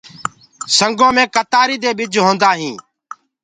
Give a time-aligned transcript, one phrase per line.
[0.77, 2.81] سنگو دي ڪتآري مي ڀج هوندآ هينٚ۔